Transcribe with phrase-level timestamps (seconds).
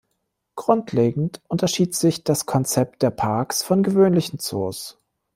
[0.55, 4.97] Grundlegend unterschied sich das Konzept der Parks von gewöhnlichen Zoos.